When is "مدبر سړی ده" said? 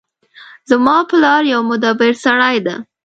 1.69-2.75